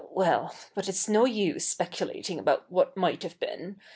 [0.13, 3.77] well, but it's no use speculating about what might have been.